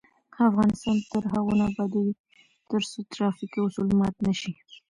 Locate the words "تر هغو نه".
1.11-1.63